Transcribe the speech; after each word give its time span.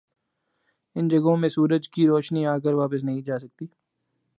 ان 0.95 1.07
جگہوں 1.07 1.35
میں 1.37 1.49
سورج 1.49 1.89
کی 1.89 2.07
روشنی 2.07 2.45
آکر 2.45 2.73
واپس 2.73 3.03
نہیں 3.03 3.21
جاسکتی۔ 3.21 3.65